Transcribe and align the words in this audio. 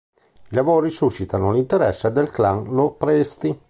I 0.49 0.55
lavori 0.55 0.89
suscitano 0.89 1.51
l'interesse 1.51 2.11
del 2.11 2.27
clan 2.29 2.73
Lo 2.73 2.93
Presti. 2.93 3.55